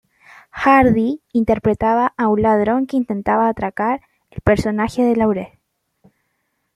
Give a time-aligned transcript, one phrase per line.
[0.49, 5.49] Hardy interpretaba a un ladrón que intentaba atracar al personaje de Laurel.